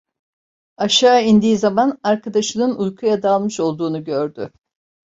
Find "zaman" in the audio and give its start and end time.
1.57-1.97